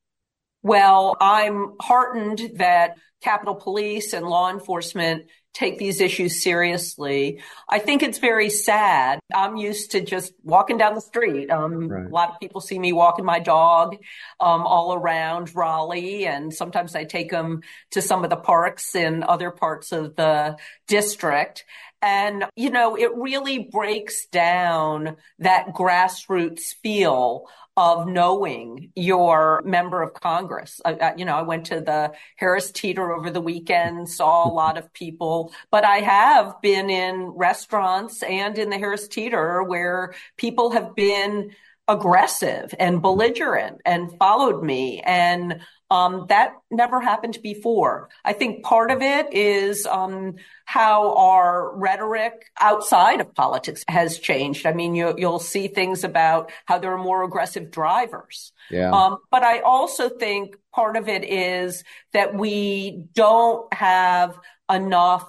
Well, 0.63 1.17
I'm 1.21 1.75
heartened 1.81 2.43
that 2.57 2.99
Capitol 3.23 3.55
Police 3.55 4.13
and 4.13 4.27
law 4.27 4.51
enforcement 4.51 5.27
take 5.55 5.79
these 5.79 6.01
issues 6.01 6.43
seriously. 6.43 7.41
I 7.69 7.79
think 7.79 8.03
it's 8.03 8.19
very 8.19 8.51
sad. 8.51 9.19
I'm 9.35 9.57
used 9.57 9.93
to 9.93 10.01
just 10.01 10.33
walking 10.45 10.79
down 10.79 10.95
the 10.95 11.01
street. 11.01 11.51
Um, 11.51 11.89
right. 11.89 12.07
A 12.07 12.09
lot 12.09 12.31
of 12.31 12.41
people 12.41 12.61
see 12.61 12.79
me 12.79 12.93
walking 12.93 13.25
my 13.25 13.41
dog 13.41 13.97
um, 14.41 14.67
all 14.67 14.95
around 14.95 15.55
Raleigh, 15.55 16.27
and 16.27 16.55
sometimes 16.55 16.95
I 16.95 17.05
take 17.05 17.31
them 17.31 17.63
to 17.91 18.03
some 18.03 18.25
of 18.25 18.31
the 18.31 18.37
parks 18.37 18.95
in 18.95 19.23
other 19.23 19.51
parts 19.51 19.93
of 19.93 20.15
the 20.15 20.57
district. 20.87 21.65
And, 22.01 22.45
you 22.55 22.71
know, 22.71 22.97
it 22.97 23.15
really 23.15 23.59
breaks 23.59 24.27
down 24.27 25.17
that 25.41 25.75
grassroots 25.75 26.75
feel 26.83 27.49
of 27.77 28.09
knowing 28.09 28.91
your 28.97 29.63
member 29.65 30.03
of 30.03 30.13
Congress. 30.13 30.81
I, 30.85 31.15
you 31.17 31.25
know, 31.25 31.37
I 31.37 31.43
went 31.43 31.67
to 31.67 31.81
the 31.81 32.13
Harris 32.35 32.73
Teeter 32.73 33.13
over 33.13 33.31
the 33.31 33.41
weekend, 33.41 34.09
saw 34.09 34.49
a 34.49 34.53
lot 34.53 34.79
of 34.79 34.93
people, 34.93 35.53
but 35.71 35.85
I 35.85 35.99
have 35.99 36.61
been 36.61 36.91
in 36.91 37.29
restaurants 37.37 38.25
and 38.25 38.59
in 38.59 38.71
the 38.71 38.79
Harris 38.79 39.07
Teeter 39.07 39.63
where 39.63 40.15
people 40.37 40.73
have 40.73 40.97
been 40.97 41.53
aggressive 41.89 42.75
and 42.79 43.01
belligerent 43.01 43.81
and 43.85 44.17
followed 44.19 44.63
me. 44.63 45.01
And 45.01 45.61
um, 45.91 46.27
that 46.29 46.53
never 46.71 47.01
happened 47.01 47.39
before. 47.43 48.11
I 48.23 48.35
think 48.35 48.63
part 48.63 48.91
of 48.91 49.01
it 49.01 49.33
is 49.33 49.87
um, 49.87 50.35
how 50.67 51.15
our 51.17 51.75
rhetoric 51.75 52.51
outside 52.61 53.23
of 53.23 53.35
politics 53.35 53.85
has 53.89 54.19
changed. 54.19 54.67
I 54.67 54.75
mean, 54.75 54.95
you, 54.95 55.15
will 55.17 55.39
see 55.39 55.69
things 55.69 56.05
about 56.05 56.53
how 56.67 56.79
there 56.79 56.93
are 56.93 57.03
more 57.03 57.25
aggressive 57.25 57.71
drivers. 57.71 58.53
Yeah. 58.71 58.91
Um, 58.91 59.19
but 59.31 59.43
I 59.43 59.61
also 59.61 60.11
think 60.11 60.57
part 60.75 60.97
of 60.97 61.09
it 61.09 61.25
is 61.25 61.85
that 62.13 62.35
we 62.35 63.05
don't 63.15 63.73
have 63.73 64.39
enough 64.71 65.27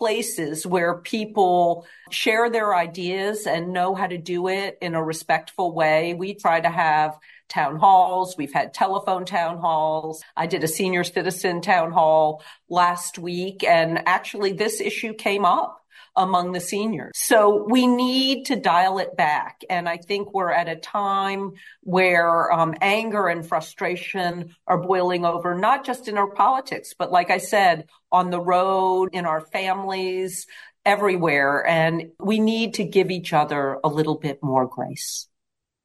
places 0.00 0.66
where 0.66 0.96
people 0.96 1.86
share 2.10 2.48
their 2.48 2.74
ideas 2.74 3.46
and 3.46 3.74
know 3.74 3.94
how 3.94 4.06
to 4.06 4.16
do 4.16 4.48
it 4.48 4.78
in 4.80 4.94
a 4.94 5.04
respectful 5.04 5.74
way. 5.74 6.14
We 6.14 6.32
try 6.32 6.58
to 6.58 6.70
have 6.70 7.18
town 7.50 7.76
halls. 7.76 8.34
We've 8.38 8.52
had 8.52 8.72
telephone 8.72 9.26
town 9.26 9.58
halls. 9.58 10.24
I 10.34 10.46
did 10.46 10.64
a 10.64 10.68
senior 10.68 11.04
citizen 11.04 11.60
town 11.60 11.92
hall 11.92 12.42
last 12.70 13.18
week 13.18 13.62
and 13.62 14.02
actually 14.06 14.52
this 14.52 14.80
issue 14.80 15.12
came 15.12 15.44
up 15.44 15.79
among 16.16 16.52
the 16.52 16.60
seniors. 16.60 17.12
So 17.14 17.64
we 17.68 17.86
need 17.86 18.46
to 18.46 18.56
dial 18.56 18.98
it 18.98 19.16
back. 19.16 19.62
And 19.70 19.88
I 19.88 19.96
think 19.96 20.34
we're 20.34 20.50
at 20.50 20.68
a 20.68 20.76
time 20.76 21.52
where 21.82 22.52
um, 22.52 22.74
anger 22.80 23.28
and 23.28 23.46
frustration 23.46 24.54
are 24.66 24.78
boiling 24.78 25.24
over, 25.24 25.54
not 25.54 25.84
just 25.84 26.08
in 26.08 26.18
our 26.18 26.30
politics, 26.30 26.94
but 26.98 27.12
like 27.12 27.30
I 27.30 27.38
said, 27.38 27.86
on 28.12 28.30
the 28.30 28.40
road, 28.40 29.10
in 29.12 29.24
our 29.24 29.40
families, 29.40 30.46
everywhere. 30.84 31.66
And 31.66 32.10
we 32.18 32.40
need 32.40 32.74
to 32.74 32.84
give 32.84 33.10
each 33.10 33.32
other 33.32 33.78
a 33.84 33.88
little 33.88 34.16
bit 34.16 34.42
more 34.42 34.66
grace. 34.66 35.29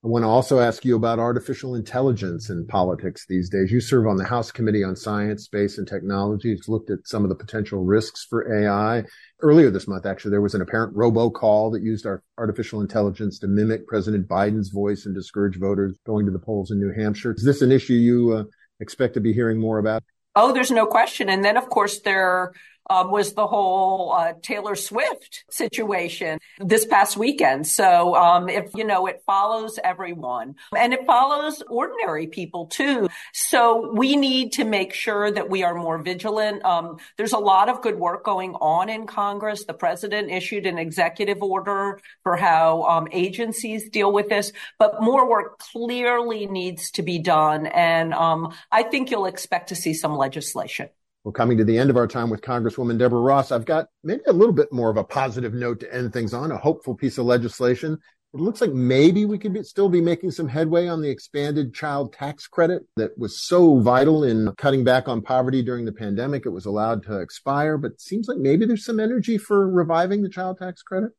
I 0.06 0.08
want 0.08 0.22
to 0.22 0.30
also 0.30 0.60
ask 0.60 0.86
you 0.86 0.96
about 0.96 1.18
artificial 1.18 1.74
intelligence 1.74 2.52
in 2.52 2.68
politics 2.68 3.26
these 3.28 3.50
days. 3.50 3.72
You 3.72 3.82
serve 3.82 4.06
on 4.06 4.18
the 4.18 4.24
House 4.24 4.52
Committee 4.52 4.84
on 4.84 4.96
Science, 4.96 5.46
Space, 5.46 5.80
and 5.80 5.88
Technology. 5.88 6.52
It's 6.52 6.70
looked 6.70 6.92
at 6.92 7.08
some 7.08 7.24
of 7.24 7.30
the 7.30 7.36
potential 7.36 7.84
risks 7.84 8.24
for 8.24 8.54
AI. 8.54 9.04
Earlier 9.40 9.72
this 9.72 9.88
month, 9.88 10.06
actually, 10.06 10.30
there 10.30 10.44
was 10.44 10.54
an 10.54 10.62
apparent 10.62 10.96
robocall 10.96 11.72
that 11.72 11.82
used 11.82 12.06
our 12.06 12.22
artificial 12.38 12.82
intelligence 12.82 13.40
to 13.40 13.48
mimic 13.48 13.88
President 13.88 14.28
Biden's 14.28 14.70
voice 14.70 15.08
and 15.08 15.16
discourage 15.16 15.58
voters 15.58 15.98
going 16.06 16.28
to 16.28 16.32
the 16.32 16.38
polls 16.38 16.70
in 16.70 16.80
New 16.80 16.94
Hampshire. 16.94 17.34
Is 17.34 17.44
this 17.44 17.64
an 17.64 17.72
issue 17.72 17.94
you 17.94 18.32
uh, 18.34 18.44
expect 18.80 19.16
to 19.16 19.22
be 19.22 19.34
hearing 19.34 19.60
more 19.60 19.80
about? 19.80 20.04
Oh, 20.36 20.54
there's 20.54 20.70
no 20.70 20.86
question. 20.86 21.30
And 21.30 21.44
then, 21.44 21.58
of 21.58 21.68
course, 21.68 22.02
there 22.02 22.54
um, 22.90 23.12
was 23.12 23.34
the 23.34 23.48
whole 23.48 24.12
uh, 24.14 24.34
Taylor 24.42 24.76
Swift 24.76 25.46
situation 25.50 26.40
this 26.60 26.86
past 26.86 27.18
weekend. 27.18 27.68
So, 27.68 28.16
um, 28.16 28.50
if 28.50 28.72
you 28.76 28.84
know, 28.84 29.08
it 29.08 29.24
follows 29.26 29.80
everyone 29.84 30.56
and 30.76 30.94
it 30.94 31.06
follows 31.06 31.64
ordinary 31.70 32.28
people 32.28 32.68
too. 32.68 33.10
So 33.34 33.92
we 33.94 34.16
need 34.16 34.54
to 34.54 34.64
make 34.64 34.94
sure 34.94 35.32
that 35.32 35.50
we 35.50 35.64
are 35.64 35.76
more 35.76 35.98
vigilant. 35.98 36.64
Um, 36.64 36.98
there's 37.18 37.34
a 37.34 37.40
lot 37.40 37.70
of 37.70 37.82
good 37.82 37.98
work 37.98 38.24
going 38.24 38.56
on 38.56 38.90
in 38.90 39.08
Congress. 39.08 39.66
The 39.66 39.74
president 39.74 40.32
issued 40.32 40.66
an 40.66 40.78
executive 40.78 41.42
order 41.42 42.00
for 42.24 42.36
how 42.36 42.84
um, 42.84 43.08
agencies 43.12 43.90
deal 43.90 44.12
with 44.12 44.30
this, 44.30 44.52
but 44.80 45.02
more 45.02 45.30
work 45.30 45.60
clearly 45.60 46.48
needs 46.48 46.92
to 46.92 47.02
be 47.02 47.20
done. 47.20 47.68
And 47.68 48.14
um, 48.14 48.54
I 48.72 48.84
think 48.84 49.12
you'll 49.12 49.26
expect 49.26 49.70
to 49.70 49.76
see 49.76 49.94
some 49.94 50.16
legislation. 50.16 50.90
We're 51.26 51.32
coming 51.32 51.58
to 51.58 51.64
the 51.64 51.76
end 51.76 51.90
of 51.90 51.98
our 51.98 52.06
time 52.06 52.30
with 52.30 52.42
Congresswoman 52.42 53.00
Deborah 53.00 53.20
Ross. 53.20 53.52
I've 53.52 53.66
got 53.66 53.88
maybe 54.04 54.22
a 54.28 54.32
little 54.32 54.54
bit 54.54 54.72
more 54.72 54.92
of 54.92 54.98
a 54.98 55.04
positive 55.04 55.56
note 55.56 55.80
to 55.80 55.92
end 55.92 56.14
things 56.14 56.36
on, 56.36 56.52
a 56.52 56.58
hopeful 56.58 56.94
piece 56.94 57.18
of 57.18 57.26
legislation. 57.26 57.98
It 58.36 58.40
looks 58.40 58.62
like 58.62 58.74
maybe 58.74 59.26
we 59.26 59.40
could 59.40 59.52
be, 59.52 59.64
still 59.64 59.90
be 59.90 60.02
making 60.02 60.30
some 60.30 60.48
headway 60.48 60.86
on 60.86 61.02
the 61.02 61.10
expanded 61.10 61.74
child 61.74 62.14
tax 62.14 62.46
credit 62.46 62.84
that 62.98 63.18
was 63.18 63.42
so 63.42 63.80
vital 63.80 64.24
in 64.24 64.54
cutting 64.58 64.84
back 64.84 65.08
on 65.08 65.24
poverty 65.24 65.64
during 65.64 65.86
the 65.86 65.92
pandemic. 65.92 66.46
It 66.46 66.50
was 66.50 66.68
allowed 66.68 67.02
to 67.06 67.18
expire, 67.22 67.80
but 67.80 68.00
seems 68.00 68.28
like 68.28 68.38
maybe 68.38 68.68
there's 68.68 68.86
some 68.86 69.00
energy 69.00 69.40
for 69.40 69.68
reviving 69.68 70.22
the 70.22 70.30
child 70.30 70.60
tax 70.60 70.84
credit. 70.84 71.10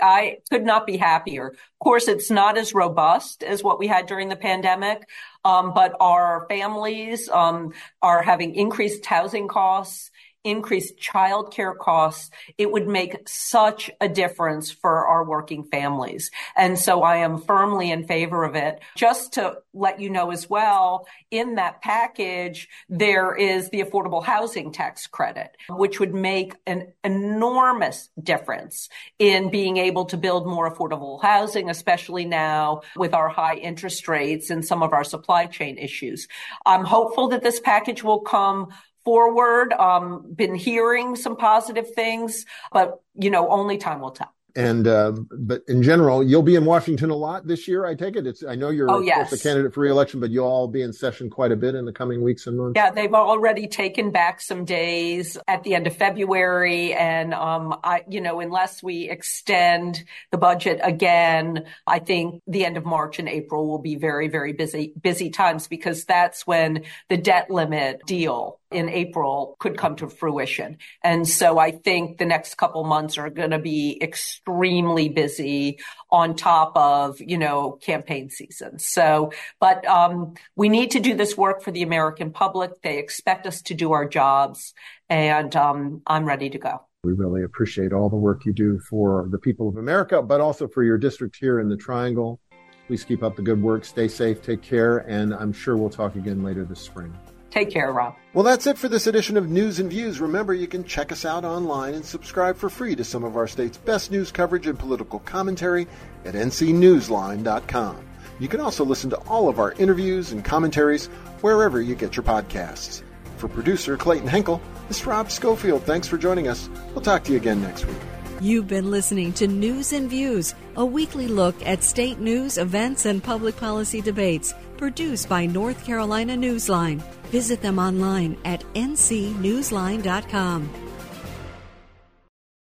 I 0.00 0.38
could 0.50 0.64
not 0.64 0.86
be 0.86 0.96
happier. 0.96 1.48
Of 1.48 1.78
course, 1.82 2.08
it's 2.08 2.30
not 2.30 2.56
as 2.56 2.74
robust 2.74 3.42
as 3.42 3.62
what 3.62 3.78
we 3.78 3.86
had 3.86 4.06
during 4.06 4.28
the 4.28 4.36
pandemic, 4.36 5.08
um, 5.44 5.72
but 5.74 5.94
our 6.00 6.46
families 6.48 7.28
um, 7.28 7.72
are 8.02 8.22
having 8.22 8.54
increased 8.54 9.04
housing 9.06 9.48
costs 9.48 10.10
increased 10.44 10.98
childcare 10.98 11.76
costs, 11.76 12.30
it 12.58 12.70
would 12.70 12.86
make 12.86 13.28
such 13.28 13.90
a 14.00 14.08
difference 14.08 14.70
for 14.70 15.06
our 15.06 15.24
working 15.24 15.64
families. 15.64 16.30
And 16.56 16.78
so 16.78 17.02
I 17.02 17.16
am 17.16 17.40
firmly 17.40 17.90
in 17.90 18.06
favor 18.06 18.44
of 18.44 18.54
it. 18.54 18.80
Just 18.96 19.34
to 19.34 19.58
let 19.72 20.00
you 20.00 20.10
know 20.10 20.30
as 20.30 20.48
well, 20.48 21.06
in 21.30 21.56
that 21.56 21.82
package, 21.82 22.68
there 22.88 23.34
is 23.34 23.70
the 23.70 23.82
affordable 23.82 24.22
housing 24.22 24.70
tax 24.72 25.06
credit, 25.06 25.56
which 25.68 25.98
would 25.98 26.14
make 26.14 26.54
an 26.66 26.92
enormous 27.02 28.10
difference 28.22 28.88
in 29.18 29.50
being 29.50 29.78
able 29.78 30.04
to 30.06 30.16
build 30.16 30.46
more 30.46 30.70
affordable 30.70 31.20
housing, 31.22 31.70
especially 31.70 32.24
now 32.24 32.82
with 32.96 33.14
our 33.14 33.28
high 33.28 33.56
interest 33.56 34.06
rates 34.08 34.50
and 34.50 34.64
some 34.64 34.82
of 34.82 34.92
our 34.92 35.04
supply 35.04 35.46
chain 35.46 35.78
issues. 35.78 36.28
I'm 36.66 36.84
hopeful 36.84 37.28
that 37.28 37.42
this 37.42 37.60
package 37.60 38.02
will 38.02 38.20
come 38.20 38.68
forward. 39.04 39.72
Um, 39.72 40.32
been 40.34 40.54
hearing 40.54 41.16
some 41.16 41.36
positive 41.36 41.94
things, 41.94 42.46
but 42.72 43.00
you 43.14 43.30
know, 43.30 43.48
only 43.48 43.78
time 43.78 44.00
will 44.00 44.10
tell. 44.10 44.34
And 44.56 44.86
uh, 44.86 45.12
but 45.32 45.64
in 45.66 45.82
general, 45.82 46.22
you'll 46.22 46.42
be 46.42 46.54
in 46.54 46.64
Washington 46.64 47.10
a 47.10 47.16
lot 47.16 47.44
this 47.44 47.66
year. 47.66 47.84
I 47.84 47.96
take 47.96 48.14
it. 48.14 48.24
It's 48.24 48.44
I 48.44 48.54
know 48.54 48.70
you're 48.70 48.88
oh, 48.88 49.00
yes. 49.00 49.32
a 49.32 49.38
candidate 49.38 49.74
for 49.74 49.80
reelection, 49.80 50.20
but 50.20 50.30
you'll 50.30 50.46
all 50.46 50.68
be 50.68 50.80
in 50.82 50.92
session 50.92 51.28
quite 51.28 51.50
a 51.50 51.56
bit 51.56 51.74
in 51.74 51.84
the 51.84 51.92
coming 51.92 52.22
weeks 52.22 52.46
and 52.46 52.56
months. 52.56 52.74
Yeah, 52.76 52.92
they've 52.92 53.12
already 53.12 53.66
taken 53.66 54.12
back 54.12 54.40
some 54.40 54.64
days 54.64 55.36
at 55.48 55.64
the 55.64 55.74
end 55.74 55.88
of 55.88 55.96
February, 55.96 56.94
and 56.94 57.34
um, 57.34 57.80
I, 57.82 58.04
you 58.08 58.20
know, 58.20 58.38
unless 58.38 58.80
we 58.80 59.10
extend 59.10 60.04
the 60.30 60.38
budget 60.38 60.78
again, 60.84 61.64
I 61.84 61.98
think 61.98 62.40
the 62.46 62.64
end 62.64 62.76
of 62.76 62.84
March 62.84 63.18
and 63.18 63.28
April 63.28 63.66
will 63.66 63.80
be 63.80 63.96
very, 63.96 64.28
very 64.28 64.52
busy, 64.52 64.92
busy 65.00 65.30
times 65.30 65.66
because 65.66 66.04
that's 66.04 66.46
when 66.46 66.84
the 67.08 67.16
debt 67.16 67.50
limit 67.50 68.02
deal 68.06 68.60
in 68.74 68.88
April 68.88 69.56
could 69.60 69.78
come 69.78 69.96
to 69.96 70.08
fruition. 70.08 70.78
And 71.02 71.26
so 71.28 71.58
I 71.58 71.70
think 71.70 72.18
the 72.18 72.24
next 72.24 72.56
couple 72.56 72.84
months 72.84 73.16
are 73.16 73.30
going 73.30 73.50
to 73.52 73.58
be 73.58 73.98
extremely 74.02 75.08
busy 75.08 75.78
on 76.10 76.34
top 76.34 76.76
of, 76.76 77.20
you 77.20 77.38
know, 77.38 77.78
campaign 77.80 78.30
season. 78.30 78.78
So, 78.78 79.32
but 79.60 79.86
um, 79.86 80.34
we 80.56 80.68
need 80.68 80.90
to 80.92 81.00
do 81.00 81.14
this 81.14 81.36
work 81.36 81.62
for 81.62 81.70
the 81.70 81.82
American 81.82 82.30
public. 82.30 82.82
They 82.82 82.98
expect 82.98 83.46
us 83.46 83.62
to 83.62 83.74
do 83.74 83.92
our 83.92 84.08
jobs, 84.08 84.74
and 85.08 85.54
um, 85.56 86.02
I'm 86.06 86.24
ready 86.24 86.50
to 86.50 86.58
go. 86.58 86.80
We 87.04 87.12
really 87.12 87.42
appreciate 87.42 87.92
all 87.92 88.08
the 88.08 88.16
work 88.16 88.46
you 88.46 88.52
do 88.52 88.78
for 88.78 89.28
the 89.30 89.38
people 89.38 89.68
of 89.68 89.76
America, 89.76 90.22
but 90.22 90.40
also 90.40 90.66
for 90.66 90.82
your 90.82 90.98
district 90.98 91.36
here 91.36 91.60
in 91.60 91.68
the 91.68 91.76
Triangle. 91.76 92.40
Please 92.86 93.04
keep 93.04 93.22
up 93.22 93.36
the 93.36 93.42
good 93.42 93.62
work. 93.62 93.84
Stay 93.84 94.08
safe. 94.08 94.42
Take 94.42 94.62
care. 94.62 94.98
And 94.98 95.34
I'm 95.34 95.52
sure 95.52 95.76
we'll 95.76 95.90
talk 95.90 96.16
again 96.16 96.42
later 96.42 96.64
this 96.64 96.80
spring. 96.80 97.14
Take 97.54 97.70
care, 97.70 97.92
Rob. 97.92 98.16
Well, 98.32 98.42
that's 98.42 98.66
it 98.66 98.76
for 98.76 98.88
this 98.88 99.06
edition 99.06 99.36
of 99.36 99.48
News 99.48 99.78
and 99.78 99.88
Views. 99.88 100.20
Remember, 100.20 100.52
you 100.52 100.66
can 100.66 100.82
check 100.82 101.12
us 101.12 101.24
out 101.24 101.44
online 101.44 101.94
and 101.94 102.04
subscribe 102.04 102.56
for 102.56 102.68
free 102.68 102.96
to 102.96 103.04
some 103.04 103.22
of 103.22 103.36
our 103.36 103.46
state's 103.46 103.76
best 103.76 104.10
news 104.10 104.32
coverage 104.32 104.66
and 104.66 104.76
political 104.76 105.20
commentary 105.20 105.86
at 106.24 106.34
ncnewsline.com. 106.34 108.04
You 108.40 108.48
can 108.48 108.58
also 108.58 108.84
listen 108.84 109.08
to 109.10 109.18
all 109.28 109.48
of 109.48 109.60
our 109.60 109.70
interviews 109.74 110.32
and 110.32 110.44
commentaries 110.44 111.06
wherever 111.42 111.80
you 111.80 111.94
get 111.94 112.16
your 112.16 112.24
podcasts. 112.24 113.04
For 113.36 113.46
producer 113.46 113.96
Clayton 113.96 114.26
Henkel, 114.26 114.60
this 114.88 114.98
is 114.98 115.06
Rob 115.06 115.30
Schofield. 115.30 115.84
Thanks 115.84 116.08
for 116.08 116.18
joining 116.18 116.48
us. 116.48 116.68
We'll 116.92 117.02
talk 117.02 117.22
to 117.22 117.30
you 117.30 117.38
again 117.38 117.62
next 117.62 117.84
week. 117.84 118.00
You've 118.44 118.68
been 118.68 118.90
listening 118.90 119.32
to 119.40 119.46
News 119.46 119.94
and 119.94 120.10
Views, 120.10 120.54
a 120.76 120.84
weekly 120.84 121.28
look 121.28 121.54
at 121.66 121.82
state 121.82 122.18
news, 122.18 122.58
events, 122.58 123.06
and 123.06 123.24
public 123.24 123.56
policy 123.56 124.02
debates 124.02 124.52
produced 124.76 125.30
by 125.30 125.46
North 125.46 125.82
Carolina 125.82 126.36
Newsline. 126.36 127.00
Visit 127.28 127.62
them 127.62 127.78
online 127.78 128.36
at 128.44 128.62
ncnewsline.com. 128.74 130.83